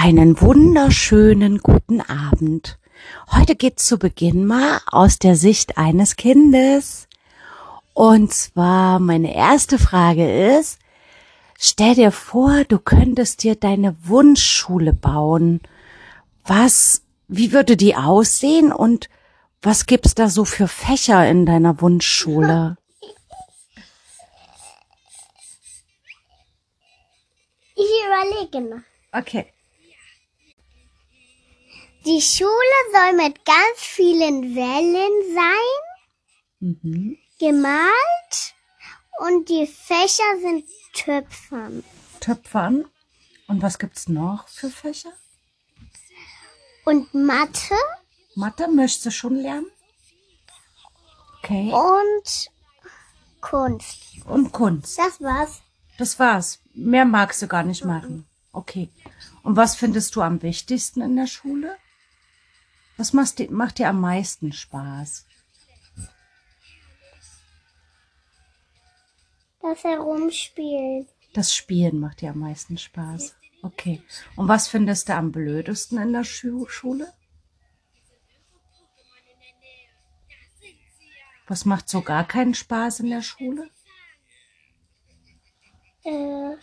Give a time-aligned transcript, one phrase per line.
[0.00, 2.78] Einen wunderschönen guten Abend.
[3.32, 7.08] Heute geht's zu Beginn mal aus der Sicht eines Kindes.
[7.94, 10.78] Und zwar meine erste Frage ist,
[11.58, 15.62] stell dir vor, du könntest dir deine Wunschschule bauen.
[16.44, 19.08] Was, wie würde die aussehen und
[19.62, 22.76] was gibt's da so für Fächer in deiner Wunschschule?
[27.74, 28.82] Ich überlege noch.
[29.10, 29.46] Okay.
[32.08, 37.18] Die Schule soll mit ganz vielen Wellen sein, Mhm.
[37.38, 38.54] gemalt
[39.18, 41.84] und die Fächer sind Töpfern.
[42.20, 42.86] Töpfern.
[43.46, 45.12] Und was gibt's noch für Fächer?
[46.86, 47.74] Und Mathe
[48.34, 49.70] Mathe möchtest du schon lernen?
[51.40, 51.70] Okay.
[51.70, 52.50] und
[53.42, 53.98] Kunst.
[54.24, 54.98] Und Kunst.
[54.98, 55.60] Das war's.
[55.98, 56.60] Das war's.
[56.72, 58.26] Mehr magst du gar nicht machen.
[58.52, 58.88] Okay.
[59.42, 61.76] Und was findest du am wichtigsten in der Schule?
[62.98, 65.24] Was macht dir, macht dir am meisten Spaß?
[69.62, 71.06] Das Herumspielen.
[71.32, 73.36] Das Spielen macht dir am meisten Spaß.
[73.62, 74.02] Okay.
[74.34, 77.12] Und was findest du am blödesten in der Schu Schule?
[81.46, 83.70] Was macht so gar keinen Spaß in der Schule?
[86.02, 86.56] Äh,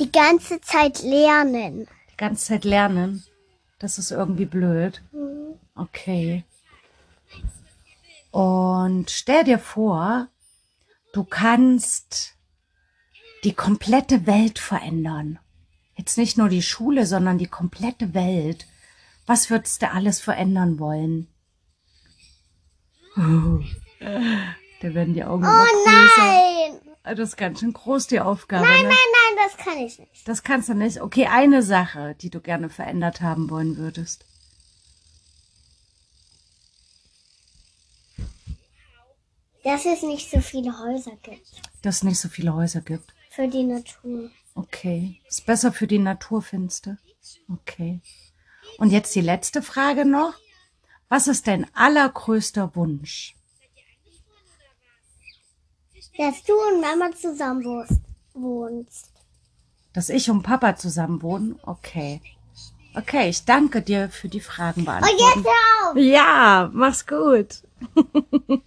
[0.00, 1.86] die ganze Zeit lernen.
[2.12, 3.24] Die ganze Zeit lernen.
[3.78, 5.02] Das ist irgendwie blöd.
[5.74, 6.44] Okay.
[8.30, 10.28] Und stell dir vor,
[11.12, 12.34] du kannst
[13.44, 15.38] die komplette Welt verändern.
[15.96, 18.66] Jetzt nicht nur die Schule, sondern die komplette Welt.
[19.26, 21.28] Was würdest du alles verändern wollen?
[24.80, 25.86] Da werden die Augen Oh größer.
[25.86, 27.16] nein!
[27.16, 28.66] Das ist ganz schön groß, die Aufgabe.
[28.66, 28.88] Nein, ne?
[28.88, 30.28] nein, nein, das kann ich nicht.
[30.28, 31.00] Das kannst du nicht.
[31.00, 34.24] Okay, eine Sache, die du gerne verändert haben wollen würdest.
[39.62, 41.62] Dass es nicht so viele Häuser gibt.
[41.82, 43.14] Dass es nicht so viele Häuser gibt.
[43.30, 44.30] Für die Natur.
[44.54, 45.20] Okay.
[45.26, 46.98] Ist besser für die Natur, findest du?
[47.48, 48.00] Okay.
[48.78, 50.34] Und jetzt die letzte Frage noch.
[51.08, 53.36] Was ist dein allergrößter Wunsch?
[56.16, 57.64] Dass du und Mama zusammen
[58.34, 59.13] wohnst.
[59.94, 61.54] Dass ich und Papa zusammen wohnen?
[61.62, 62.20] Okay.
[62.96, 65.16] Okay, ich danke dir für die Fragen beantworten.
[65.18, 65.96] jetzt hör auf!
[65.96, 67.62] Ja, mach's gut.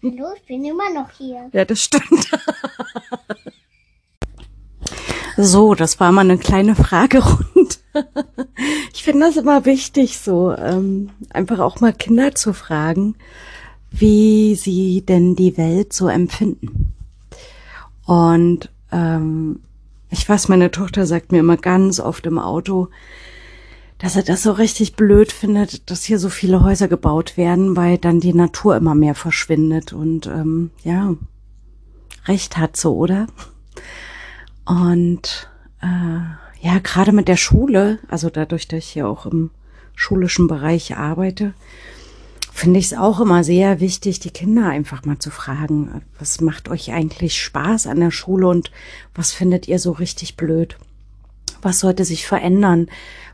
[0.03, 1.49] Hallo, ich bin immer noch hier.
[1.53, 2.31] Ja, das stimmt.
[5.39, 7.75] So, das war mal eine kleine Fragerunde.
[8.93, 13.15] Ich finde das immer wichtig, so ähm, einfach auch mal Kinder zu fragen,
[13.91, 16.93] wie sie denn die Welt so empfinden.
[18.05, 19.61] Und ähm,
[20.09, 22.89] ich weiß, meine Tochter sagt mir immer ganz oft im Auto,
[23.97, 27.97] dass er das so richtig blöd findet, dass hier so viele Häuser gebaut werden, weil
[27.97, 31.15] dann die Natur immer mehr verschwindet und ähm, ja,
[32.27, 33.27] recht hat so, oder?
[34.65, 35.49] Und
[35.81, 39.49] äh, ja, gerade mit der Schule, also dadurch, dass ich hier auch im
[39.95, 41.53] schulischen Bereich arbeite,
[42.57, 46.69] finde ich es auch immer sehr wichtig, die Kinder einfach mal zu fragen, was macht
[46.69, 48.71] euch eigentlich Spaß an der Schule und
[49.13, 50.75] was findet ihr so richtig blöd?
[51.61, 52.89] Was sollte sich verändern?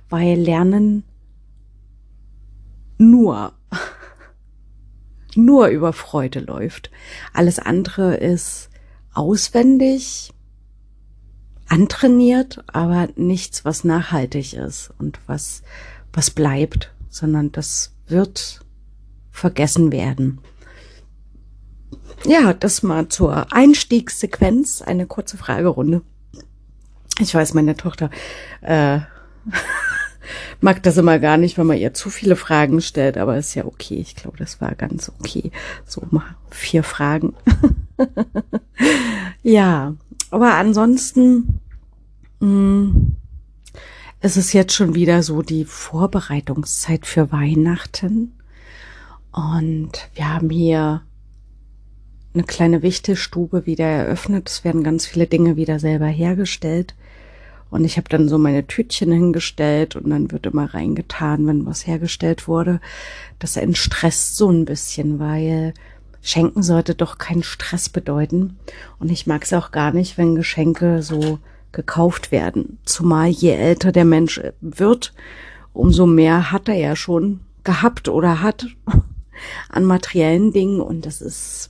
[0.09, 1.05] Weil Lernen
[2.97, 3.53] nur,
[5.35, 6.91] nur über Freude läuft.
[7.31, 8.69] Alles andere ist
[9.13, 10.33] auswendig,
[11.69, 15.63] antrainiert, aber nichts, was nachhaltig ist und was,
[16.11, 18.62] was bleibt, sondern das wird
[19.33, 20.39] vergessen werden.
[22.25, 26.01] Ja, das mal zur Einstiegssequenz, eine kurze Fragerunde.
[27.19, 28.09] Ich weiß, meine Tochter
[28.61, 28.99] äh,
[30.61, 33.65] mag das immer gar nicht, wenn man ihr zu viele Fragen stellt, aber ist ja
[33.65, 33.95] okay.
[33.95, 35.51] Ich glaube, das war ganz okay.
[35.85, 37.33] So mal vier Fragen.
[39.43, 39.93] ja,
[40.31, 41.59] aber ansonsten
[42.39, 42.93] mh,
[44.21, 48.31] ist es jetzt schon wieder so die Vorbereitungszeit für Weihnachten.
[49.33, 51.01] Und wir haben hier
[52.33, 54.47] eine kleine Wichtelstube wieder eröffnet.
[54.47, 56.95] Es werden ganz viele Dinge wieder selber hergestellt.
[57.71, 61.87] Und ich habe dann so meine Tütchen hingestellt und dann wird immer reingetan, wenn was
[61.87, 62.79] hergestellt wurde.
[63.39, 65.73] Das entstresst so ein bisschen, weil
[66.21, 68.57] Schenken sollte doch keinen Stress bedeuten.
[68.99, 71.39] Und ich mag es auch gar nicht, wenn Geschenke so
[71.71, 72.77] gekauft werden.
[72.85, 75.13] Zumal je älter der Mensch wird,
[75.73, 78.67] umso mehr hat er ja schon gehabt oder hat
[79.69, 80.81] an materiellen Dingen.
[80.81, 81.69] Und das ist,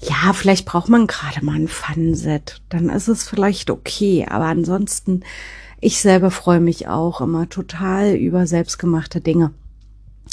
[0.00, 2.62] ja, vielleicht braucht man gerade mal ein Fun-Set.
[2.68, 4.26] Dann ist es vielleicht okay.
[4.28, 5.22] Aber ansonsten,
[5.80, 9.52] ich selber freue mich auch immer total über selbstgemachte Dinge.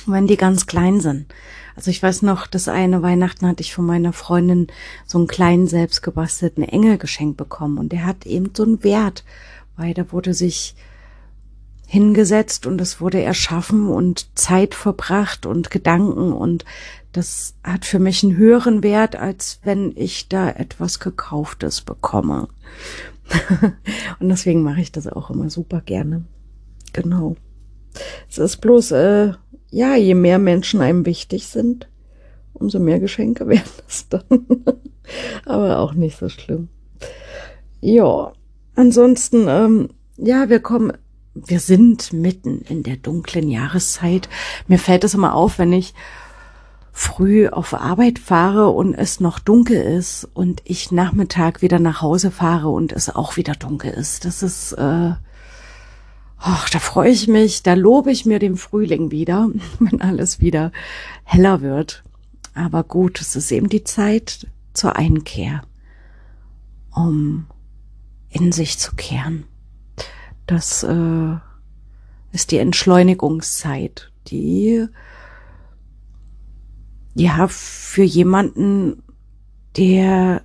[0.06, 1.34] Wenn die ganz klein sind.
[1.78, 4.66] Also ich weiß noch, das eine Weihnachten hatte ich von meiner Freundin
[5.06, 9.24] so einen kleinen selbstgebastelten Engel geschenkt bekommen und der hat eben so einen Wert,
[9.76, 10.76] weil da wurde sich
[11.88, 16.66] hingesetzt und es wurde erschaffen und Zeit verbracht und Gedanken und
[17.14, 22.50] das hat für mich einen höheren Wert, als wenn ich da etwas gekauftes bekomme.
[24.20, 26.26] und deswegen mache ich das auch immer super gerne.
[26.94, 27.38] Genau.
[28.30, 29.32] Es ist bloß, äh,
[29.72, 31.90] ja, je mehr Menschen einem wichtig sind,
[32.54, 34.24] umso mehr Geschenke werden es dann.
[35.46, 36.68] Aber auch nicht so schlimm.
[37.80, 38.34] Ja,
[38.76, 40.92] ansonsten, ähm, ja, wir kommen,
[41.46, 44.30] wir sind mitten in der dunklen Jahreszeit.
[44.68, 45.94] Mir fällt es immer auf, wenn ich
[46.92, 52.32] früh auf Arbeit fahre und es noch dunkel ist und ich Nachmittag wieder nach Hause
[52.32, 54.26] fahre und es auch wieder dunkel ist.
[54.26, 55.12] Das ist, äh,
[56.40, 59.50] ach, da freue ich mich, da lobe ich mir den Frühling wieder,
[59.80, 60.72] wenn alles wieder
[61.24, 62.04] heller wird.
[62.56, 65.62] Aber gut, es ist eben die Zeit zur Einkehr,
[66.96, 67.46] um
[68.30, 69.46] in sich zu kehren.
[70.48, 71.36] Das äh,
[72.32, 74.88] ist die Entschleunigungszeit, die
[77.14, 79.04] ja, für jemanden,
[79.76, 80.44] der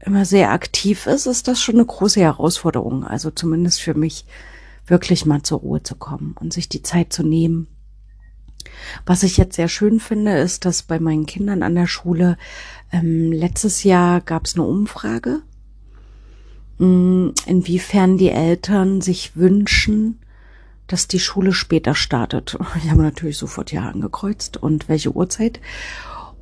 [0.00, 3.04] immer sehr aktiv ist, ist das schon eine große Herausforderung.
[3.04, 4.26] Also zumindest für mich,
[4.86, 7.68] wirklich mal zur Ruhe zu kommen und sich die Zeit zu nehmen.
[9.06, 12.36] Was ich jetzt sehr schön finde, ist, dass bei meinen Kindern an der Schule
[12.92, 15.42] ähm, letztes Jahr gab es eine Umfrage,
[16.80, 20.18] inwiefern die Eltern sich wünschen,
[20.86, 22.56] dass die Schule später startet.
[22.82, 25.60] Ich habe natürlich sofort ja angekreuzt und welche Uhrzeit.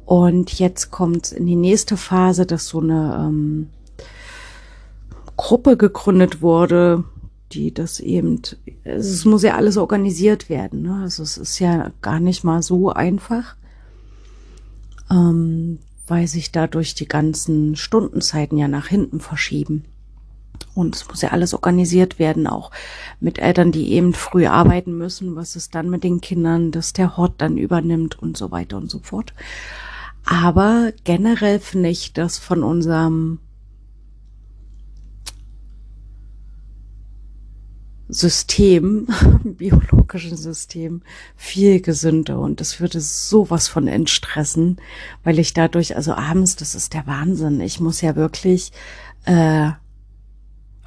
[0.05, 3.69] Und jetzt kommt in die nächste Phase, dass so eine ähm,
[5.37, 7.05] Gruppe gegründet wurde,
[7.52, 8.40] die das eben,
[8.85, 10.82] es muss ja alles organisiert werden.
[10.82, 11.00] Ne?
[11.02, 13.56] Also es ist ja gar nicht mal so einfach,
[15.11, 19.85] ähm, weil sich dadurch die ganzen Stundenzeiten ja nach hinten verschieben.
[20.75, 22.71] Und es muss ja alles organisiert werden, auch
[23.21, 25.35] mit Eltern, die eben früh arbeiten müssen.
[25.35, 28.91] Was ist dann mit den Kindern, dass der Hort dann übernimmt und so weiter und
[28.91, 29.33] so fort.
[30.25, 33.41] Aber generell finde ich das von unserem
[38.09, 39.06] System,
[39.45, 41.03] biologischen System,
[41.37, 44.79] viel gesünder und das würde sowas von entstressen,
[45.25, 47.61] weil ich dadurch, also abends, das ist der Wahnsinn.
[47.61, 48.73] Ich muss ja wirklich
[49.25, 49.71] äh,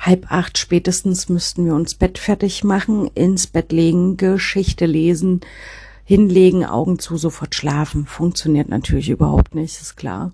[0.01, 5.42] halb acht spätestens müssten wir uns Bett fertig machen, ins Bett legen, Geschichte lesen,
[6.03, 8.07] hinlegen, Augen zu, sofort schlafen.
[8.07, 10.33] Funktioniert natürlich überhaupt nicht, ist klar.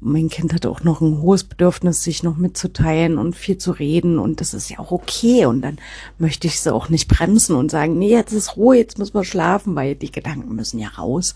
[0.00, 4.18] Mein Kind hat auch noch ein hohes Bedürfnis, sich noch mitzuteilen und viel zu reden
[4.18, 5.78] und das ist ja auch okay und dann
[6.18, 9.24] möchte ich sie auch nicht bremsen und sagen, nee, jetzt ist Ruhe, jetzt müssen wir
[9.24, 11.34] schlafen, weil die Gedanken müssen ja raus.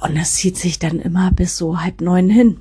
[0.00, 2.60] Und das zieht sich dann immer bis so halb neun hin.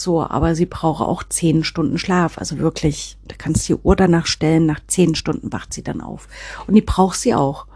[0.00, 2.38] So, aber sie braucht auch zehn Stunden Schlaf.
[2.38, 6.00] Also wirklich, da kannst du die Uhr danach stellen, nach zehn Stunden wacht sie dann
[6.00, 6.28] auf.
[6.66, 7.66] Und die braucht sie auch.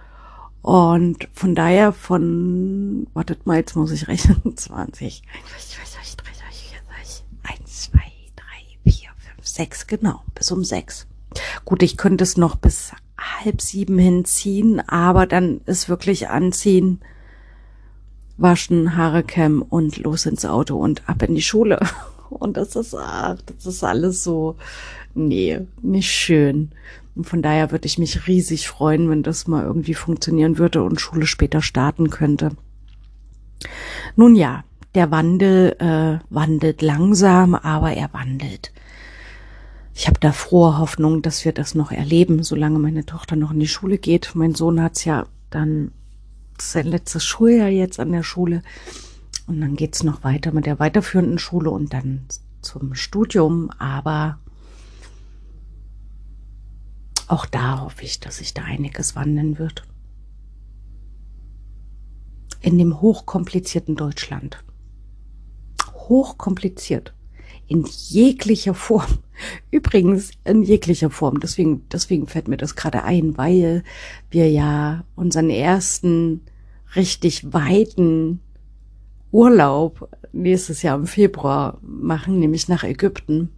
[0.62, 5.22] Und von daher von, wartet mal, jetzt muss ich rechnen, 20,
[7.42, 7.98] 1, 2,
[8.84, 11.06] 3, 4, 5, 6, genau, bis um 6.
[11.66, 17.00] Gut, ich könnte es noch bis halb sieben hinziehen, aber dann ist wirklich anziehen,
[18.38, 21.80] waschen, Haare kämmen und los ins Auto und ab in die Schule.
[22.34, 24.56] Und das ist, ach, das ist alles so,
[25.14, 26.70] nee, nicht schön.
[27.14, 31.00] Und von daher würde ich mich riesig freuen, wenn das mal irgendwie funktionieren würde und
[31.00, 32.50] Schule später starten könnte.
[34.16, 34.64] Nun ja,
[34.94, 38.72] der Wandel äh, wandelt langsam, aber er wandelt.
[39.94, 43.60] Ich habe da frohe Hoffnung, dass wir das noch erleben, solange meine Tochter noch in
[43.60, 44.32] die Schule geht.
[44.34, 45.92] Mein Sohn hat's ja dann
[46.60, 48.62] sein letztes Schuljahr jetzt an der Schule.
[49.46, 52.26] Und dann geht's noch weiter mit der weiterführenden Schule und dann
[52.62, 53.70] zum Studium.
[53.78, 54.38] Aber
[57.28, 59.84] auch da hoffe ich, dass sich da einiges wandeln wird.
[62.60, 64.64] In dem hochkomplizierten Deutschland.
[65.94, 67.14] Hochkompliziert.
[67.66, 69.18] In jeglicher Form.
[69.70, 71.40] Übrigens in jeglicher Form.
[71.40, 73.84] Deswegen, deswegen fällt mir das gerade ein, weil
[74.30, 76.42] wir ja unseren ersten
[76.94, 78.40] richtig weiten
[79.34, 83.52] Urlaub nächstes Jahr im Februar machen, nämlich nach Ägypten.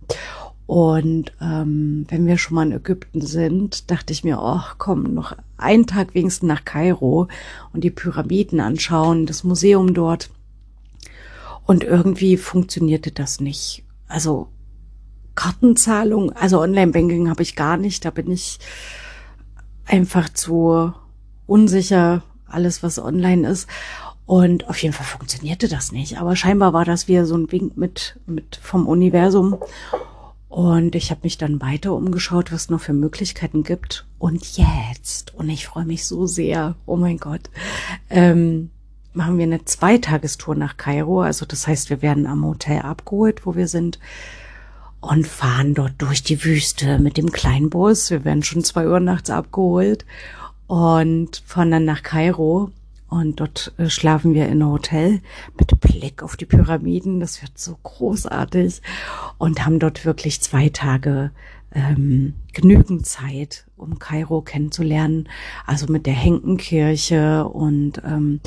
[0.65, 5.37] Und ähm, wenn wir schon mal in Ägypten sind, dachte ich mir, ach komm, noch
[5.59, 7.29] einen Tag wenigstens nach Kairo
[7.75, 10.31] und die Pyramiden anschauen, das Museum dort.
[11.67, 13.85] Und irgendwie funktionierte das nicht.
[14.09, 14.49] Also
[15.35, 18.07] Kartenzahlung, also Online-Banking habe ich gar nicht.
[18.07, 18.61] Da bin ich
[19.85, 20.95] einfach zu
[21.47, 23.69] unsicher, alles was online ist.
[24.27, 26.19] Und auf jeden Fall funktionierte das nicht.
[26.19, 29.57] Aber scheinbar war das wieder so ein Wink mit, mit vom Universum.
[30.49, 34.07] Und ich habe mich dann weiter umgeschaut, was es noch für Möglichkeiten gibt.
[34.19, 37.51] Und jetzt, und ich freue mich so sehr, oh mein Gott,
[38.11, 38.71] ähm,
[39.13, 41.23] machen wir eine Zweitagestour nach Kairo.
[41.23, 43.99] Also das heißt, wir werden am Hotel abgeholt, wo wir sind
[45.01, 48.11] und fahren dort durch die Wüste mit dem Kleinbus.
[48.11, 50.05] Wir werden schon zwei Uhr nachts abgeholt
[50.67, 52.71] und fahren dann nach Kairo.
[53.09, 55.21] Und dort äh, schlafen wir in einem Hotel
[55.59, 57.21] mit Blick auf die Pyramiden.
[57.21, 58.83] Das wird so großartig.
[59.39, 61.31] Und haben dort wirklich zwei Tage
[61.73, 65.29] ähm, genügend Zeit, um Kairo kennenzulernen.
[65.67, 68.41] Also mit der Henkenkirche und ähm,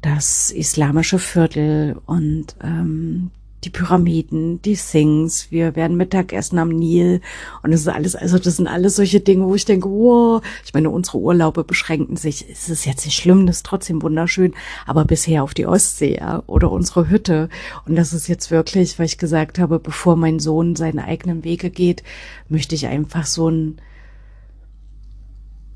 [0.00, 3.30] das islamische Viertel und ähm,
[3.64, 7.20] die Pyramiden, die Things, wir werden Mittagessen am Nil
[7.62, 10.74] und das ist alles, also das sind alles solche Dinge, wo ich denke, wow, ich
[10.74, 14.54] meine, unsere Urlaube beschränken sich, es ist jetzt nicht schlimm, das ist trotzdem wunderschön,
[14.86, 17.48] aber bisher auf die Ostsee ja, oder unsere Hütte.
[17.86, 21.70] Und das ist jetzt wirklich, weil ich gesagt habe, bevor mein Sohn seine eigenen Wege
[21.70, 22.02] geht,
[22.48, 23.80] möchte ich einfach so ein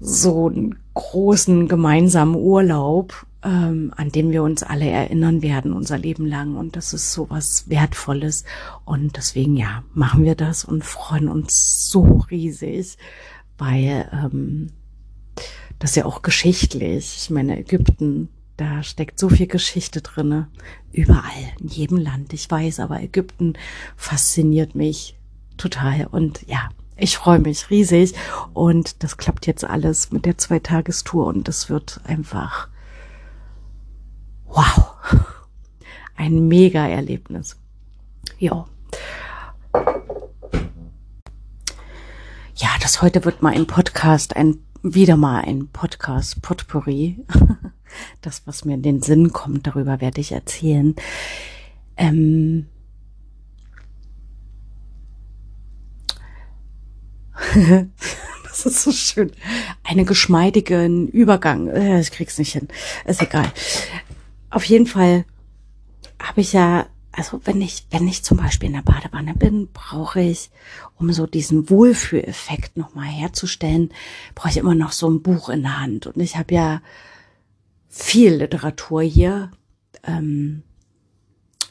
[0.00, 6.26] so einen großen gemeinsamen Urlaub ähm, an den wir uns alle erinnern werden unser Leben
[6.26, 6.56] lang.
[6.56, 8.44] Und das ist so was Wertvolles.
[8.84, 12.98] Und deswegen, ja, machen wir das und freuen uns so riesig,
[13.56, 14.68] weil ähm,
[15.78, 17.16] das ist ja auch geschichtlich.
[17.16, 20.48] Ich meine, Ägypten, da steckt so viel Geschichte drinne.
[20.90, 22.32] Überall, in jedem Land.
[22.32, 23.54] Ich weiß, aber Ägypten
[23.96, 25.16] fasziniert mich
[25.56, 26.06] total.
[26.06, 28.14] Und ja, ich freue mich riesig.
[28.52, 32.68] Und das klappt jetzt alles mit der Zweitagestour und das wird einfach
[34.48, 34.94] Wow.
[36.16, 37.56] Ein Mega-Erlebnis.
[38.38, 38.66] Ja.
[42.56, 47.24] Ja, das heute wird mal ein Podcast, ein, wieder mal ein Podcast Potpourri.
[48.20, 50.94] Das, was mir in den Sinn kommt, darüber werde ich erzählen.
[51.96, 52.66] Ähm,
[58.44, 59.32] das ist so schön.
[59.84, 61.68] Einen geschmeidigen Übergang.
[61.68, 62.68] Äh, ich krieg's nicht hin.
[63.06, 63.50] Ist egal
[64.50, 65.24] auf jeden Fall
[66.20, 70.20] habe ich ja, also wenn ich, wenn ich zum Beispiel in der Badewanne bin, brauche
[70.20, 70.50] ich,
[70.96, 73.90] um so diesen Wohlfühleffekt nochmal herzustellen,
[74.34, 76.06] brauche ich immer noch so ein Buch in der Hand.
[76.06, 76.82] Und ich habe ja
[77.88, 79.50] viel Literatur hier
[80.04, 80.62] ähm,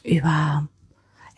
[0.04, 0.68] über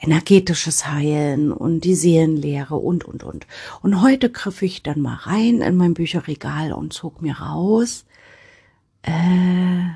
[0.01, 3.47] energetisches Heilen und die Seelenlehre und, und, und.
[3.83, 8.07] Und heute griff ich dann mal rein in mein Bücherregal und zog mir raus,
[9.03, 9.91] äh,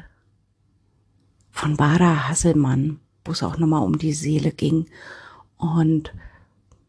[1.55, 4.87] von Barbara Hasselmann, wo es auch nochmal um die Seele ging.
[5.57, 6.13] Und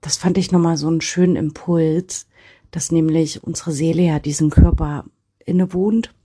[0.02, 2.26] das fand ich nochmal so einen schönen Impuls,
[2.72, 5.06] dass nämlich unsere Seele ja diesen Körper
[5.46, 6.16] innewohnt,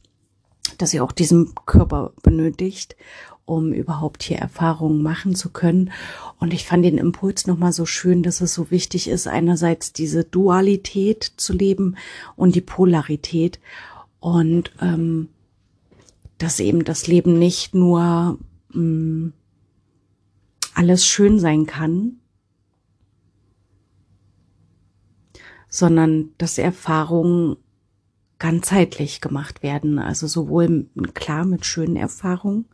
[0.79, 2.97] dass sie auch diesen Körper benötigt,
[3.45, 5.93] um überhaupt hier Erfahrungen machen zu können.
[6.39, 10.25] Und ich fand den Impuls nochmal so schön, dass es so wichtig ist, einerseits diese
[10.25, 11.95] Dualität zu leben
[12.37, 13.61] und die Polarität.
[14.19, 15.29] Und ähm,
[16.41, 18.39] dass eben das Leben nicht nur
[18.73, 19.33] mh, mm,
[20.75, 22.17] alles schön sein kann,
[25.69, 27.57] sondern dass Erfahrungen
[28.39, 29.99] ganzheitlich gemacht werden.
[29.99, 32.65] Also sowohl klar mit schönen Erfahrungen,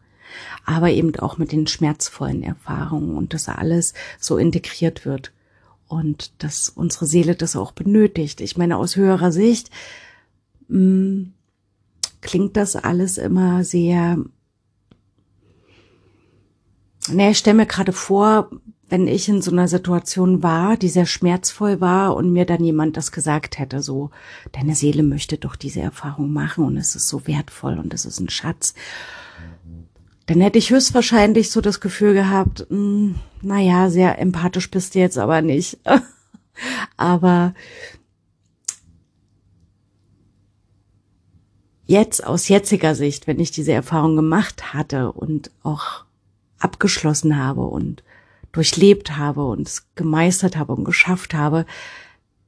[0.64, 5.32] aber eben auch mit den schmerzvollen Erfahrungen und dass alles so integriert wird
[5.88, 8.40] und dass unsere Seele das auch benötigt.
[8.40, 9.70] Ich meine, aus höherer Sicht
[10.68, 11.32] mh, mm,
[12.26, 14.18] klingt das alles immer sehr.
[17.08, 18.50] Ne, ich stelle mir gerade vor,
[18.88, 22.96] wenn ich in so einer Situation war, die sehr schmerzvoll war und mir dann jemand
[22.96, 24.10] das gesagt hätte, so,
[24.52, 28.20] deine Seele möchte doch diese Erfahrung machen und es ist so wertvoll und es ist
[28.20, 28.74] ein Schatz,
[30.26, 34.98] dann hätte ich höchstwahrscheinlich so das Gefühl gehabt, mh, hm, naja, sehr empathisch bist du
[34.98, 35.78] jetzt aber nicht.
[36.96, 37.54] aber
[41.86, 46.04] jetzt aus jetziger Sicht, wenn ich diese Erfahrung gemacht hatte und auch
[46.58, 48.02] abgeschlossen habe und
[48.52, 51.66] durchlebt habe und es gemeistert habe und geschafft habe,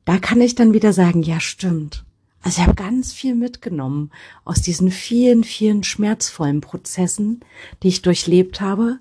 [0.04, 2.04] da kann ich dann wieder sagen, ja stimmt.
[2.40, 4.10] Also ich habe ganz viel mitgenommen
[4.44, 7.40] aus diesen vielen, vielen schmerzvollen Prozessen,
[7.82, 8.98] die ich durchlebt habe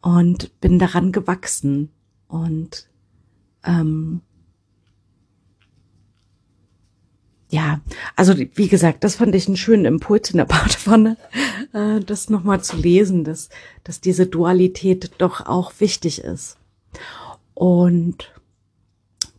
[0.00, 1.90] und bin daran gewachsen
[2.28, 2.88] und
[3.64, 4.20] ähm,
[7.54, 7.80] ja,
[8.16, 11.16] also wie gesagt, das fand ich einen schönen Impuls in der Badewanne,
[11.72, 13.48] äh, das nochmal zu lesen, dass,
[13.84, 16.58] dass diese Dualität doch auch wichtig ist.
[17.54, 18.32] Und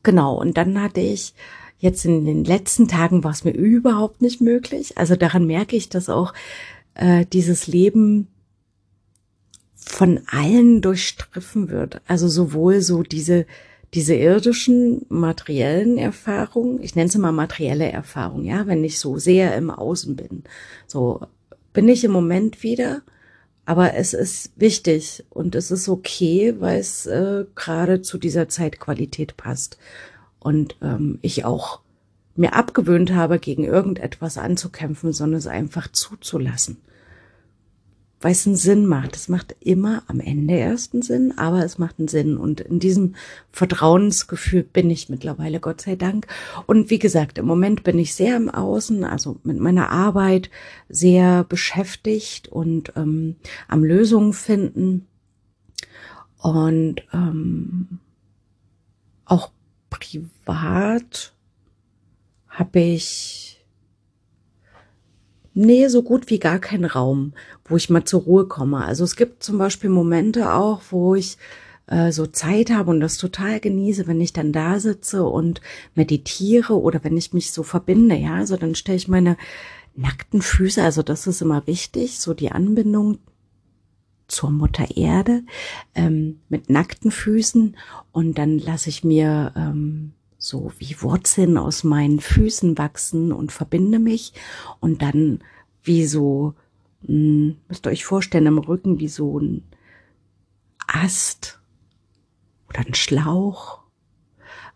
[0.01, 1.33] genau, und dann hatte ich
[1.79, 4.97] jetzt in den letzten Tagen war es mir überhaupt nicht möglich.
[4.97, 6.33] Also daran merke ich, dass auch
[6.93, 8.29] äh, dieses Leben
[9.75, 12.01] von allen durchstriffen wird.
[12.07, 13.45] Also sowohl so diese
[13.93, 19.55] diese irdischen materiellen Erfahrungen, ich nenne es mal materielle Erfahrung, ja, wenn ich so sehr
[19.55, 20.43] im Außen bin.
[20.87, 21.21] So
[21.73, 23.01] bin ich im Moment wieder,
[23.65, 29.37] aber es ist wichtig und es ist okay, weil es äh, gerade zu dieser Zeitqualität
[29.37, 29.77] passt.
[30.39, 31.79] Und ähm, ich auch
[32.35, 36.77] mir abgewöhnt habe, gegen irgendetwas anzukämpfen, sondern es einfach zuzulassen
[38.25, 39.15] weil es einen Sinn macht.
[39.15, 42.37] Es macht immer am Ende erst einen Sinn, aber es macht einen Sinn.
[42.37, 43.13] Und in diesem
[43.51, 46.25] Vertrauensgefühl bin ich mittlerweile, Gott sei Dank.
[46.65, 50.49] Und wie gesagt, im Moment bin ich sehr im Außen, also mit meiner Arbeit
[50.89, 53.35] sehr beschäftigt und ähm,
[53.67, 55.05] am Lösungen finden.
[56.39, 57.99] Und ähm,
[59.25, 59.51] auch
[59.91, 61.31] privat
[62.49, 63.54] habe ich
[65.57, 67.33] Nee, so gut wie gar kein Raum,
[67.63, 68.83] wo ich mal zur Ruhe komme.
[68.83, 71.37] Also es gibt zum Beispiel Momente auch, wo ich
[71.87, 75.61] äh, so Zeit habe und das total genieße, wenn ich dann da sitze und
[75.95, 78.35] meditiere oder wenn ich mich so verbinde, ja.
[78.35, 79.37] Also dann stelle ich meine
[79.95, 83.19] nackten Füße, also das ist immer wichtig, so die Anbindung
[84.27, 85.43] zur Mutter Erde
[85.93, 87.77] ähm, mit nackten Füßen
[88.11, 90.11] und dann lasse ich mir ähm,
[90.45, 94.33] so wie Wurzeln aus meinen Füßen wachsen und verbinde mich
[94.79, 95.39] und dann
[95.83, 96.53] wie so,
[97.01, 99.63] mh, hm, müsst ihr euch vorstellen, im Rücken wie so ein
[100.87, 101.59] Ast
[102.69, 103.79] oder ein Schlauch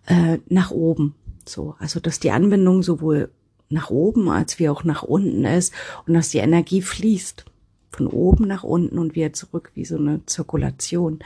[0.07, 1.15] äh, nach oben.
[1.45, 3.31] So, also dass die Anbindung sowohl
[3.69, 5.73] nach oben als wie auch nach unten ist
[6.07, 7.45] und dass die Energie fließt
[7.91, 11.19] von oben nach unten und wieder zurück wie so eine Zirkulation.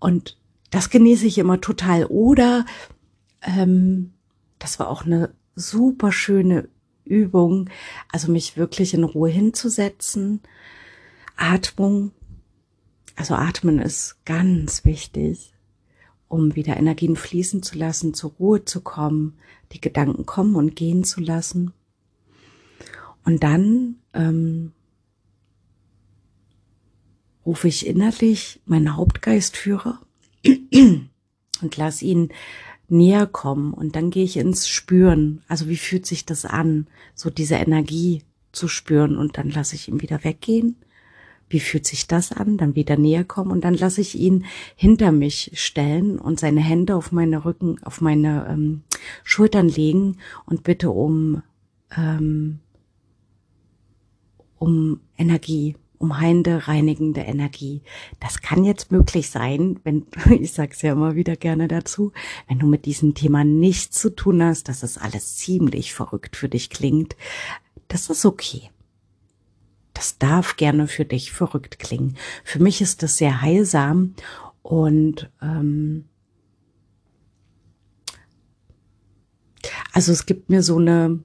[0.00, 0.36] Und
[0.70, 2.04] das genieße ich immer total.
[2.06, 2.66] Oder
[3.42, 4.12] ähm,
[4.58, 6.68] das war auch eine super schöne
[7.04, 7.70] Übung,
[8.10, 10.40] also mich wirklich in Ruhe hinzusetzen.
[11.36, 12.12] Atmung,
[13.16, 15.54] also atmen ist ganz wichtig,
[16.28, 19.38] um wieder Energien fließen zu lassen, zur Ruhe zu kommen,
[19.72, 21.72] die Gedanken kommen und gehen zu lassen.
[23.24, 24.72] Und dann ähm,
[27.44, 30.00] rufe ich innerlich meinen Hauptgeistführer
[30.44, 32.30] und lass ihn
[32.88, 35.42] näher kommen und dann gehe ich ins Spüren.
[35.48, 38.22] Also wie fühlt sich das an, so diese Energie
[38.52, 40.76] zu spüren und dann lasse ich ihn wieder weggehen.
[41.50, 42.58] Wie fühlt sich das an?
[42.58, 44.44] Dann wieder näher kommen und dann lasse ich ihn
[44.76, 48.82] hinter mich stellen und seine Hände auf meine Rücken, auf meine ähm,
[49.24, 51.42] Schultern legen und bitte um
[51.96, 52.60] ähm,
[54.58, 57.82] um Energie, um heilende, reinigende Energie.
[58.20, 60.06] Das kann jetzt möglich sein, wenn,
[60.40, 62.12] ich sag's ja immer wieder gerne dazu,
[62.46, 66.48] wenn du mit diesem Thema nichts zu tun hast, dass das alles ziemlich verrückt für
[66.48, 67.16] dich klingt.
[67.88, 68.70] Das ist okay.
[69.94, 72.16] Das darf gerne für dich verrückt klingen.
[72.44, 74.14] Für mich ist das sehr heilsam
[74.62, 76.04] und ähm,
[79.92, 81.18] also es gibt mir so eine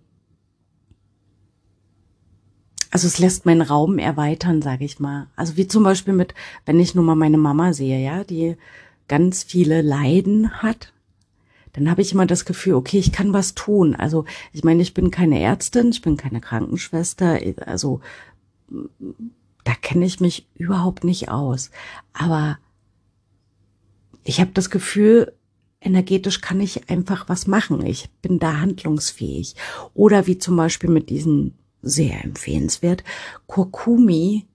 [2.93, 5.25] also es lässt meinen Raum erweitern, sage ich mal.
[5.35, 6.35] Also wie zum Beispiel mit,
[6.67, 8.55] wenn ich nur mal meine Mama sehe, ja, die
[9.07, 10.93] ganz viele Leiden hat,
[11.73, 13.95] dann habe ich immer das Gefühl, okay, ich kann was tun.
[13.95, 17.99] Also ich meine, ich bin keine Ärztin, ich bin keine Krankenschwester, also
[19.63, 21.71] da kenne ich mich überhaupt nicht aus.
[22.13, 22.59] Aber
[24.23, 25.33] ich habe das Gefühl,
[25.81, 27.83] energetisch kann ich einfach was machen.
[27.87, 29.55] Ich bin da handlungsfähig.
[29.95, 33.03] Oder wie zum Beispiel mit diesen sehr empfehlenswert.
[33.45, 34.47] Kurkumi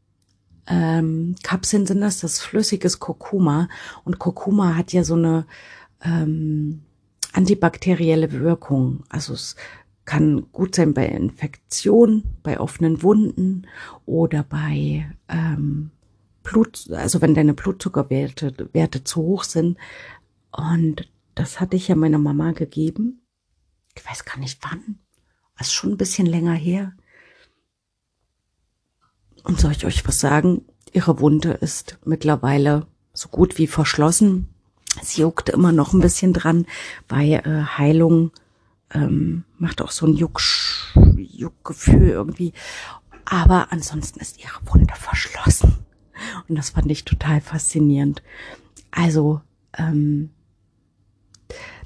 [0.66, 3.68] ähm, Kapseln sind das, das flüssiges Kurkuma.
[4.04, 5.46] Und Kurkuma hat ja so eine
[6.02, 6.82] ähm,
[7.32, 9.04] antibakterielle Wirkung.
[9.08, 9.56] Also es
[10.04, 13.66] kann gut sein bei Infektionen, bei offenen Wunden
[14.06, 15.90] oder bei ähm,
[16.42, 19.76] Blut, also wenn deine Blutzuckerwerte Werte zu hoch sind.
[20.50, 23.22] Und das hatte ich ja meiner Mama gegeben.
[23.94, 24.98] Ich weiß gar nicht wann.
[25.58, 26.92] Das ist schon ein bisschen länger her.
[29.48, 30.66] Und soll ich euch was sagen?
[30.92, 34.48] Ihre Wunde ist mittlerweile so gut wie verschlossen.
[35.02, 36.66] Sie juckt immer noch ein bisschen dran,
[37.08, 38.30] weil äh, Heilung
[38.92, 40.40] ähm, macht auch so ein Juck,
[41.16, 42.52] Juckgefühl irgendwie.
[43.24, 45.78] Aber ansonsten ist ihre Wunde verschlossen.
[46.46, 48.22] Und das fand ich total faszinierend.
[48.90, 49.40] Also,
[49.78, 50.28] ähm,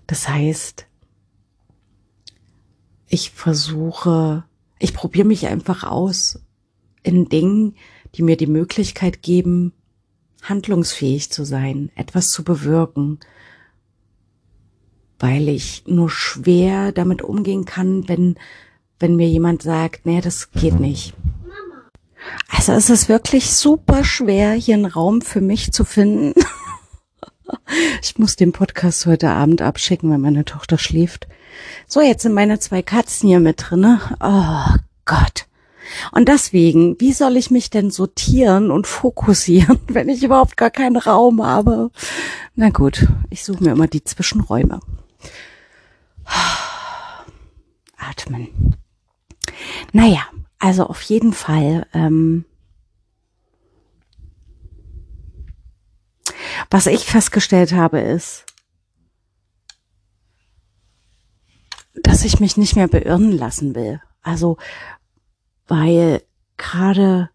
[0.09, 0.87] das heißt,
[3.07, 4.42] ich versuche,
[4.81, 6.40] ich probiere mich einfach aus
[7.02, 7.76] in Dingen,
[8.14, 9.72] die mir die Möglichkeit geben,
[10.42, 13.20] handlungsfähig zu sein, etwas zu bewirken,
[15.18, 18.36] weil ich nur schwer damit umgehen kann, wenn,
[18.98, 21.14] wenn mir jemand sagt, nee, das geht nicht.
[22.48, 26.34] Also es ist wirklich super schwer, hier einen Raum für mich zu finden.
[28.02, 31.28] Ich muss den Podcast heute Abend abschicken, wenn meine Tochter schläft.
[31.86, 34.00] So, jetzt sind meine zwei Katzen hier mit drinne.
[34.20, 35.46] Oh Gott.
[36.12, 40.96] Und deswegen, wie soll ich mich denn sortieren und fokussieren, wenn ich überhaupt gar keinen
[40.96, 41.90] Raum habe?
[42.55, 44.81] Na gut, ich suche mir immer die Zwischenräume.
[47.96, 48.76] Atmen.
[49.92, 50.22] Naja,
[50.59, 51.87] also auf jeden Fall.
[51.92, 52.44] Ähm,
[56.70, 58.46] was ich festgestellt habe, ist,
[61.94, 64.00] dass ich mich nicht mehr beirren lassen will.
[64.22, 64.57] Also,
[65.66, 66.22] weil
[66.57, 67.31] gerade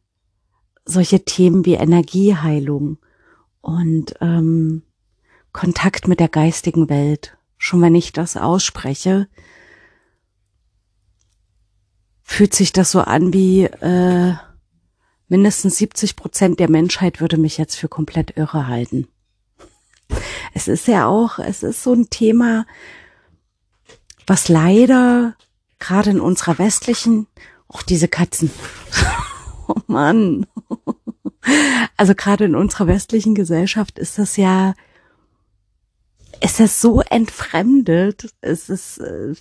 [0.86, 2.98] solche Themen wie Energieheilung
[3.62, 4.84] und ähm,
[5.52, 9.28] Kontakt mit der geistigen Welt, schon wenn ich das ausspreche,
[12.24, 14.34] fühlt sich das so an wie äh,
[15.28, 19.08] mindestens 70 Prozent der Menschheit würde mich jetzt für komplett irre halten.
[20.54, 22.66] Es ist ja auch, es ist so ein Thema,
[24.26, 25.36] was leider
[25.80, 27.28] gerade in unserer westlichen,
[27.68, 28.52] auch diese Katzen,
[29.68, 30.46] oh Mann,
[31.98, 34.74] also gerade in unserer westlichen Gesellschaft ist das ja,
[36.42, 39.34] ist das so entfremdet, es ist, äh,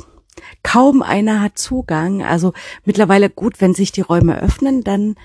[0.63, 2.53] kaum einer hat Zugang, also
[2.85, 5.17] mittlerweile gut, wenn sich die Räume öffnen, dann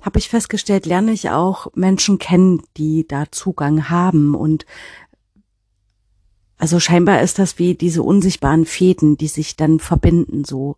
[0.00, 4.34] habe ich festgestellt, lerne ich auch Menschen kennen, die da Zugang haben.
[4.34, 4.64] Und
[6.56, 10.76] also scheinbar ist das wie diese unsichtbaren Fäden, die sich dann verbinden so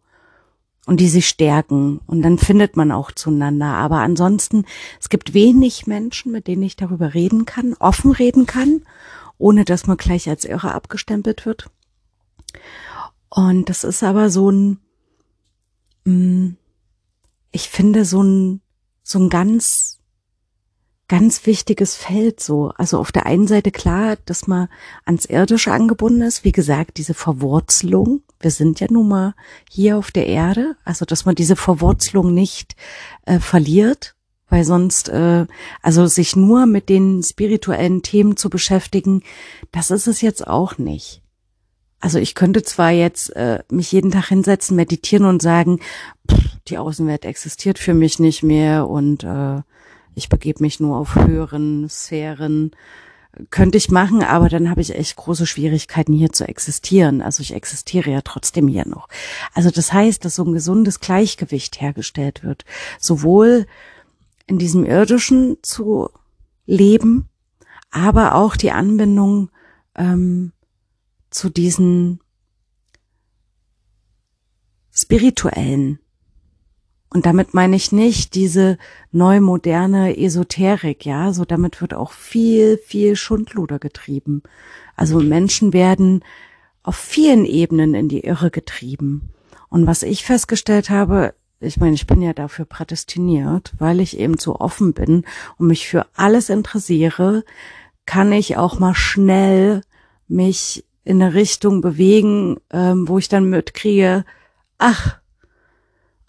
[0.86, 3.66] und die sich stärken und dann findet man auch zueinander.
[3.66, 4.64] Aber ansonsten,
[5.00, 8.82] es gibt wenig Menschen, mit denen ich darüber reden kann, offen reden kann,
[9.38, 11.70] ohne dass man gleich als Irre abgestempelt wird.
[13.28, 14.78] Und das ist aber so ein,
[16.04, 16.56] mm,
[17.52, 18.60] ich finde so ein,
[19.02, 19.99] so ein ganz
[21.10, 22.70] ganz wichtiges Feld so.
[22.76, 24.68] Also auf der einen Seite klar, dass man
[25.04, 26.44] ans Irdische angebunden ist.
[26.44, 28.22] Wie gesagt, diese Verwurzelung.
[28.38, 29.34] Wir sind ja nun mal
[29.68, 30.76] hier auf der Erde.
[30.84, 32.76] Also, dass man diese Verwurzelung nicht
[33.26, 34.14] äh, verliert.
[34.50, 35.46] Weil sonst, äh,
[35.82, 39.24] also sich nur mit den spirituellen Themen zu beschäftigen,
[39.72, 41.22] das ist es jetzt auch nicht.
[41.98, 45.80] Also ich könnte zwar jetzt äh, mich jeden Tag hinsetzen, meditieren und sagen,
[46.30, 49.62] pff, die Außenwelt existiert für mich nicht mehr und äh,
[50.20, 52.72] ich begebe mich nur auf höheren Sphären.
[53.48, 57.22] Könnte ich machen, aber dann habe ich echt große Schwierigkeiten hier zu existieren.
[57.22, 59.09] Also ich existiere ja trotzdem hier noch.
[59.54, 62.64] Also das heißt, dass so ein gesundes Gleichgewicht hergestellt wird.
[62.98, 63.66] Sowohl
[64.46, 66.11] in diesem irdischen zu
[66.66, 67.28] leben,
[67.90, 69.50] aber auch die Anbindung
[69.94, 70.52] ähm,
[71.30, 72.20] zu diesen
[74.92, 75.98] spirituellen
[77.12, 78.78] und damit meine ich nicht diese
[79.10, 84.42] neu moderne Esoterik, ja, so damit wird auch viel, viel Schundluder getrieben.
[84.94, 86.24] Also Menschen werden
[86.84, 89.30] auf vielen Ebenen in die Irre getrieben.
[89.68, 94.38] Und was ich festgestellt habe, ich meine, ich bin ja dafür prädestiniert, weil ich eben
[94.38, 95.24] so offen bin
[95.58, 97.44] und mich für alles interessiere,
[98.06, 99.82] kann ich auch mal schnell
[100.28, 104.24] mich in eine Richtung bewegen, ähm, wo ich dann mitkriege,
[104.78, 105.20] ach,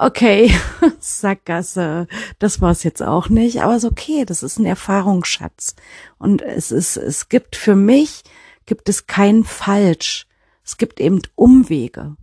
[0.01, 0.53] okay,
[0.99, 2.07] Sackgasse,
[2.39, 5.75] das war's jetzt auch nicht, aber ist okay, das ist ein Erfahrungsschatz.
[6.17, 8.23] Und es ist, es gibt für mich,
[8.65, 10.27] gibt es kein Falsch.
[10.63, 12.15] Es gibt eben Umwege.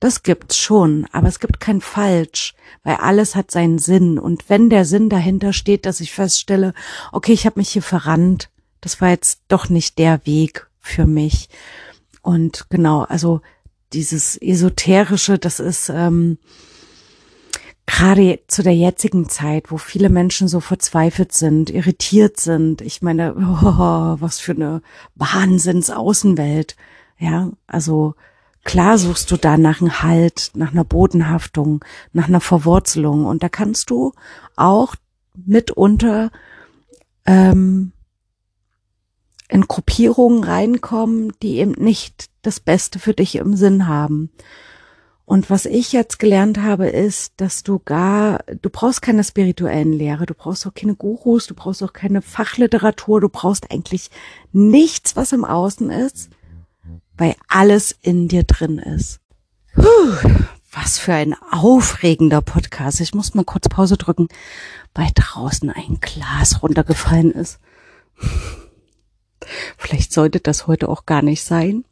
[0.00, 4.18] Das gibt's schon, aber es gibt kein Falsch, weil alles hat seinen Sinn.
[4.18, 6.72] Und wenn der Sinn dahinter steht, dass ich feststelle,
[7.10, 11.48] okay, ich habe mich hier verrannt, das war jetzt doch nicht der Weg für mich.
[12.22, 13.40] Und genau, also
[13.92, 16.38] dieses Esoterische, das ist ähm,
[17.86, 22.82] gerade zu der jetzigen Zeit, wo viele Menschen so verzweifelt sind, irritiert sind.
[22.82, 24.82] Ich meine, oh, was für eine
[25.14, 26.76] Wahnsinns-Außenwelt.
[27.18, 28.14] Ja, also
[28.64, 33.24] klar suchst du da nach einem Halt, nach einer Bodenhaftung, nach einer Verwurzelung.
[33.24, 34.12] Und da kannst du
[34.54, 34.94] auch
[35.34, 36.30] mitunter
[37.24, 37.92] ähm,
[39.48, 44.30] in Gruppierungen reinkommen, die eben nicht das Beste für dich im Sinn haben.
[45.26, 50.24] Und was ich jetzt gelernt habe, ist, dass du gar, du brauchst keine spirituellen Lehre,
[50.24, 54.10] du brauchst auch keine Gurus, du brauchst auch keine Fachliteratur, du brauchst eigentlich
[54.52, 56.30] nichts, was im Außen ist,
[57.18, 59.20] weil alles in dir drin ist.
[59.74, 60.30] Puh,
[60.72, 63.02] was für ein aufregender Podcast.
[63.02, 64.28] Ich muss mal kurz Pause drücken,
[64.94, 67.60] weil draußen ein Glas runtergefallen ist.
[69.76, 71.84] Vielleicht sollte das heute auch gar nicht sein.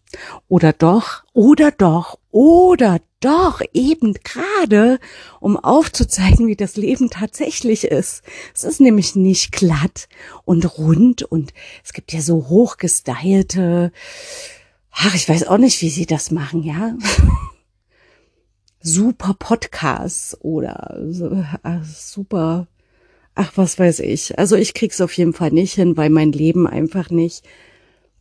[0.49, 4.99] Oder doch, oder doch, oder doch, eben gerade,
[5.41, 8.23] um aufzuzeigen, wie das Leben tatsächlich ist.
[8.55, 10.09] Es ist nämlich nicht glatt
[10.45, 11.53] und rund und
[11.85, 13.93] es gibt ja so hochgestylte,
[14.93, 16.95] ach, ich weiß auch nicht, wie sie das machen, ja.
[18.81, 21.01] super Podcasts oder
[21.63, 22.69] ach, super,
[23.35, 24.39] ach, was weiß ich.
[24.39, 27.45] Also ich krieg's auf jeden Fall nicht hin, weil mein Leben einfach nicht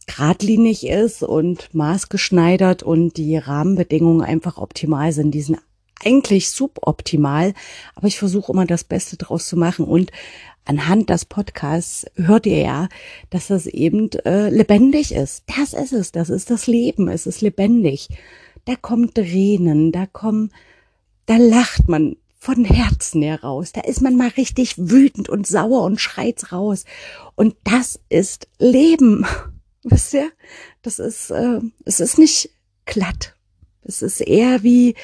[0.07, 5.31] geradlinig ist und maßgeschneidert und die Rahmenbedingungen einfach optimal sind.
[5.31, 5.59] Die sind
[6.03, 7.53] eigentlich suboptimal,
[7.95, 10.11] aber ich versuche immer das Beste draus zu machen und
[10.65, 12.89] anhand des Podcasts hört ihr ja,
[13.29, 15.43] dass das eben äh, lebendig ist.
[15.47, 18.09] Das ist es, das ist das Leben, es ist lebendig.
[18.65, 20.51] Da kommt Tränen, da kommen,
[21.27, 25.99] da lacht man von Herzen heraus, da ist man mal richtig wütend und sauer und
[25.99, 26.85] schreit's raus.
[27.35, 29.25] Und das ist Leben.
[29.87, 30.31] Wisst ihr?
[30.81, 32.49] Das ist, äh, es ist nicht
[32.85, 33.35] glatt.
[33.83, 34.95] Es ist eher wie,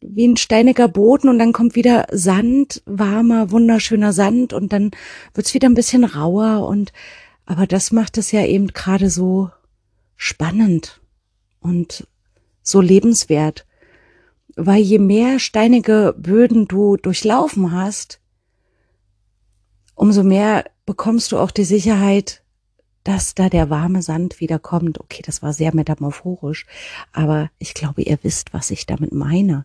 [0.00, 4.92] wie ein steiniger Boden und dann kommt wieder Sand, warmer, wunderschöner Sand und dann
[5.34, 6.92] wird's wieder ein bisschen rauer und,
[7.46, 9.50] aber das macht es ja eben gerade so
[10.14, 11.00] spannend
[11.58, 12.06] und
[12.62, 13.66] so lebenswert.
[14.54, 18.20] Weil je mehr steinige Böden du durchlaufen hast,
[19.96, 22.44] umso mehr bekommst du auch die Sicherheit,
[23.06, 24.98] dass da der warme Sand wieder kommt.
[24.98, 26.66] Okay, das war sehr metamorphorisch,
[27.12, 29.64] aber ich glaube, ihr wisst, was ich damit meine.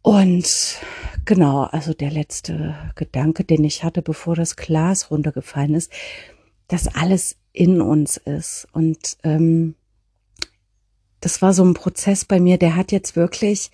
[0.00, 0.78] Und
[1.24, 5.90] genau, also der letzte Gedanke, den ich hatte, bevor das Glas runtergefallen ist,
[6.68, 8.68] dass alles in uns ist.
[8.70, 9.74] Und ähm,
[11.20, 13.72] das war so ein Prozess bei mir, der hat jetzt wirklich,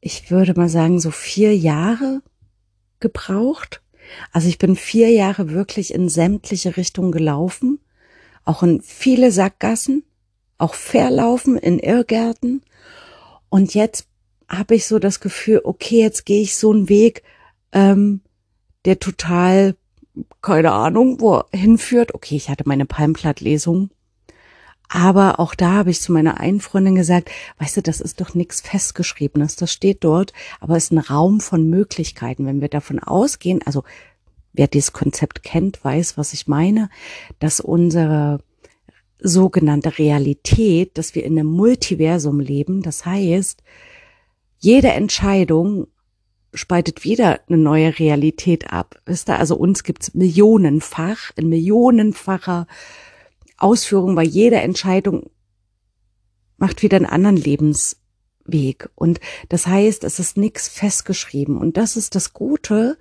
[0.00, 2.22] ich würde mal sagen, so vier Jahre
[3.00, 3.82] gebraucht.
[4.32, 7.80] Also ich bin vier Jahre wirklich in sämtliche Richtungen gelaufen,
[8.44, 10.04] auch in viele Sackgassen,
[10.58, 12.62] auch verlaufen in Irrgärten.
[13.48, 14.06] Und jetzt
[14.48, 17.22] habe ich so das Gefühl, okay, jetzt gehe ich so einen Weg,
[17.72, 18.20] ähm,
[18.84, 19.76] der total,
[20.40, 22.14] keine Ahnung, wo hinführt.
[22.14, 23.90] Okay, ich hatte meine Palmblattlesung.
[24.94, 28.34] Aber auch da habe ich zu meiner einen Freundin gesagt, weißt du, das ist doch
[28.34, 32.44] nichts Festgeschriebenes, das steht dort, aber es ist ein Raum von Möglichkeiten.
[32.44, 33.84] Wenn wir davon ausgehen, also
[34.52, 36.90] wer dieses Konzept kennt, weiß, was ich meine,
[37.38, 38.40] dass unsere
[39.18, 43.62] sogenannte Realität, dass wir in einem Multiversum leben, das heißt,
[44.58, 45.86] jede Entscheidung
[46.52, 49.00] spaltet wieder eine neue Realität ab.
[49.06, 52.66] Wisst ihr, also uns gibt's millionenfach, in millionenfacher
[53.62, 55.30] Ausführung, weil jede Entscheidung
[56.56, 58.90] macht wieder einen anderen Lebensweg.
[58.94, 61.56] Und das heißt, es ist nichts festgeschrieben.
[61.56, 62.98] Und das ist das Gute,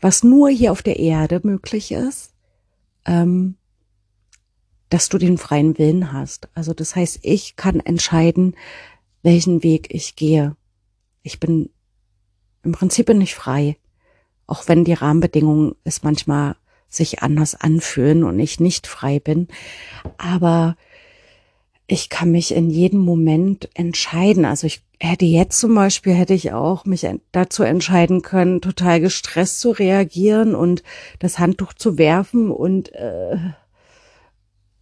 [0.00, 2.34] was nur hier auf der Erde möglich ist,
[3.06, 3.56] ähm,
[4.90, 6.48] dass du den freien Willen hast.
[6.54, 8.54] Also das heißt, ich kann entscheiden,
[9.22, 10.56] welchen Weg ich gehe.
[11.22, 11.70] Ich bin
[12.62, 13.76] im Prinzip bin ich frei,
[14.46, 16.56] auch wenn die Rahmenbedingungen es manchmal
[16.94, 19.48] sich anders anfühlen und ich nicht frei bin.
[20.18, 20.76] Aber
[21.86, 24.44] ich kann mich in jedem Moment entscheiden.
[24.44, 29.60] Also ich hätte jetzt zum Beispiel, hätte ich auch mich dazu entscheiden können, total gestresst
[29.60, 30.82] zu reagieren und
[31.18, 33.36] das Handtuch zu werfen und äh,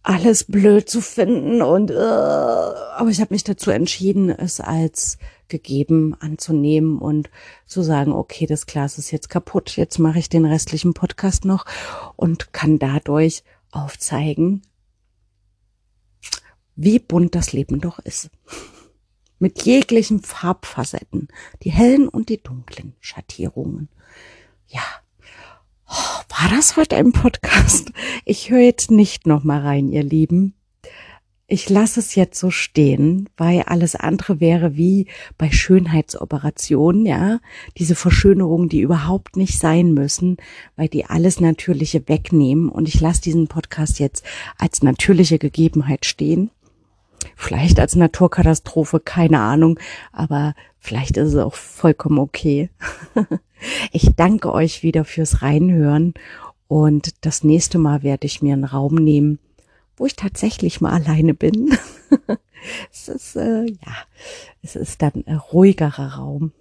[0.03, 6.13] alles blöd zu finden und äh, aber ich habe mich dazu entschieden, es als gegeben
[6.19, 7.29] anzunehmen und
[7.65, 11.65] zu sagen, okay, das Glas ist jetzt kaputt, jetzt mache ich den restlichen Podcast noch
[12.17, 14.61] und kann dadurch aufzeigen,
[16.75, 18.29] wie bunt das Leben doch ist.
[19.39, 21.27] Mit jeglichen Farbfacetten,
[21.63, 23.89] die hellen und die dunklen Schattierungen.
[24.67, 24.83] Ja,
[25.93, 27.91] war das heute ein Podcast?
[28.25, 30.55] Ich höre jetzt nicht noch mal rein, ihr Lieben.
[31.45, 37.39] Ich lasse es jetzt so stehen, weil alles andere wäre wie bei Schönheitsoperationen, ja,
[37.77, 40.37] diese Verschönerungen, die überhaupt nicht sein müssen,
[40.75, 42.69] weil die alles Natürliche wegnehmen.
[42.69, 44.25] Und ich lasse diesen Podcast jetzt
[44.57, 46.49] als natürliche Gegebenheit stehen.
[47.35, 49.79] Vielleicht als Naturkatastrophe, keine Ahnung,
[50.11, 52.69] aber vielleicht ist es auch vollkommen okay.
[53.91, 56.13] Ich danke euch wieder fürs Reinhören
[56.67, 59.39] und das nächste Mal werde ich mir einen Raum nehmen,
[59.95, 61.77] wo ich tatsächlich mal alleine bin.
[62.91, 63.95] es ist äh, ja,
[64.61, 66.51] es ist dann ein ruhigerer Raum.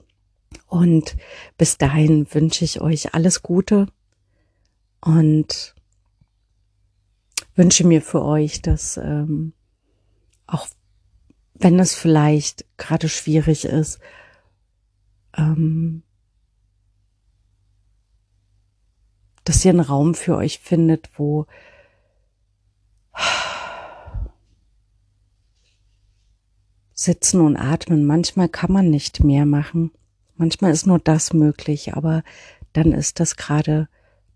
[0.67, 1.17] Und
[1.57, 3.87] bis dahin wünsche ich euch alles Gute
[5.01, 5.75] und
[7.55, 9.53] wünsche mir für euch, dass ähm,
[10.47, 10.67] auch
[11.55, 14.01] wenn es vielleicht gerade schwierig ist,
[15.37, 16.03] ähm,
[19.45, 21.47] dass ihr einen Raum für euch findet, wo
[26.95, 28.05] sitzen und atmen.
[28.05, 29.91] Manchmal kann man nicht mehr machen.
[30.37, 32.23] Manchmal ist nur das möglich, aber
[32.73, 33.89] dann ist das gerade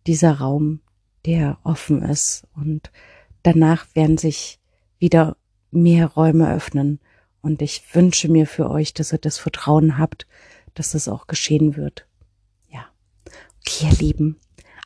[0.07, 0.81] dieser Raum,
[1.25, 2.91] der offen ist und
[3.43, 4.61] danach werden sich
[4.99, 5.37] wieder
[5.71, 7.01] mehr Räume öffnen
[7.43, 10.27] und ich wünsche mir für euch, dass ihr das Vertrauen habt,
[10.75, 12.07] dass das auch geschehen wird.
[12.69, 12.87] Ja.
[13.61, 14.37] Okay, ihr Lieben.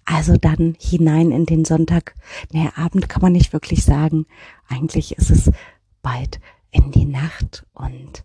[0.04, 2.14] Also dann hinein in den Sonntag.
[2.52, 4.26] Nee, Abend kann man nicht wirklich sagen.
[4.68, 5.50] Eigentlich ist es
[6.02, 8.24] bald in die Nacht und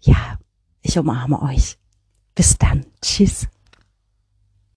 [0.00, 0.38] ja,
[0.82, 1.78] ich umarme euch.
[2.34, 2.86] Bis dann.
[3.00, 3.48] Tschüss.